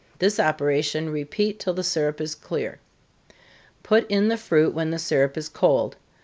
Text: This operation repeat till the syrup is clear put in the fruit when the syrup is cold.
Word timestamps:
This 0.17 0.39
operation 0.39 1.11
repeat 1.11 1.59
till 1.59 1.75
the 1.75 1.83
syrup 1.83 2.19
is 2.19 2.33
clear 2.33 2.79
put 3.83 4.09
in 4.09 4.29
the 4.29 4.35
fruit 4.37 4.73
when 4.73 4.89
the 4.89 4.97
syrup 4.97 5.37
is 5.37 5.47
cold. 5.47 5.95